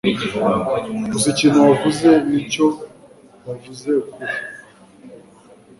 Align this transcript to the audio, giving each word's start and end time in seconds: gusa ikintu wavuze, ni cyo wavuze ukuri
gusa 1.11 1.27
ikintu 1.33 1.57
wavuze, 1.67 2.07
ni 2.29 2.41
cyo 2.51 2.65
wavuze 3.45 3.87
ukuri 4.01 4.35